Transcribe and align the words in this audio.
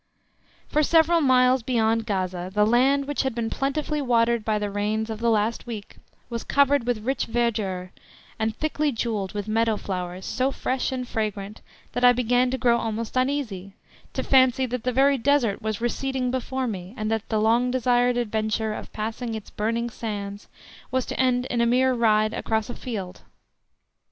For 0.67 0.81
several 0.81 1.21
miles 1.21 1.61
beyond 1.61 2.07
Gaza 2.07 2.49
the 2.51 2.65
land, 2.65 3.05
which 3.05 3.21
had 3.21 3.35
been 3.35 3.51
plentifully 3.51 4.01
watered 4.01 4.43
by 4.43 4.57
the 4.57 4.71
rains 4.71 5.11
of 5.11 5.19
the 5.19 5.29
last 5.29 5.67
week, 5.67 5.97
was 6.27 6.43
covered 6.43 6.87
with 6.87 7.05
rich 7.05 7.27
verdure, 7.27 7.91
and 8.39 8.55
thickly 8.57 8.91
jewelled 8.91 9.33
with 9.35 9.47
meadow 9.47 9.77
flowers 9.77 10.25
so 10.25 10.49
fresh 10.51 10.91
and 10.91 11.07
fragrant, 11.07 11.61
that 11.91 12.03
I 12.03 12.13
began 12.13 12.49
to 12.49 12.57
grow 12.57 12.79
almost 12.79 13.15
uneasy, 13.15 13.75
to 14.13 14.23
fancy 14.23 14.65
that 14.65 14.85
the 14.85 14.91
very 14.91 15.19
Desert 15.19 15.61
was 15.61 15.81
receding 15.81 16.31
before 16.31 16.65
me, 16.65 16.95
and 16.97 17.11
that 17.11 17.29
the 17.29 17.39
long 17.39 17.69
desired 17.69 18.17
adventure 18.17 18.73
of 18.73 18.91
passing 18.93 19.35
its 19.35 19.51
"burning 19.51 19.91
sands" 19.91 20.47
was 20.89 21.05
to 21.05 21.19
end 21.19 21.45
in 21.45 21.61
a 21.61 21.67
mere 21.67 21.93
ride 21.93 22.33
across 22.33 22.71
a 22.71 22.75
field. 22.75 23.21